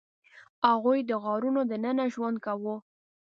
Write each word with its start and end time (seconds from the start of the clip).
هغوی 0.69 0.99
د 1.09 1.11
غارونو 1.23 1.61
دننه 1.71 2.05
ژوند 2.13 2.37
کاوه. 2.45 2.75